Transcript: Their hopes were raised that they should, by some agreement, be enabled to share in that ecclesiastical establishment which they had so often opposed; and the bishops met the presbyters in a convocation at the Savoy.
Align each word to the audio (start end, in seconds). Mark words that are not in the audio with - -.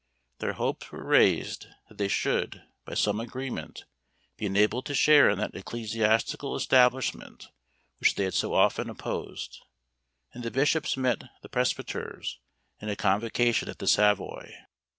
Their 0.39 0.53
hopes 0.53 0.91
were 0.91 1.03
raised 1.05 1.67
that 1.87 1.99
they 1.99 2.07
should, 2.07 2.63
by 2.85 2.95
some 2.95 3.19
agreement, 3.19 3.85
be 4.35 4.47
enabled 4.47 4.87
to 4.87 4.95
share 4.95 5.29
in 5.29 5.37
that 5.37 5.53
ecclesiastical 5.53 6.55
establishment 6.55 7.49
which 7.99 8.15
they 8.15 8.23
had 8.23 8.33
so 8.33 8.55
often 8.55 8.89
opposed; 8.89 9.59
and 10.33 10.43
the 10.43 10.49
bishops 10.49 10.97
met 10.97 11.25
the 11.43 11.49
presbyters 11.49 12.39
in 12.79 12.89
a 12.89 12.95
convocation 12.95 13.69
at 13.69 13.77
the 13.77 13.85
Savoy. 13.85 14.51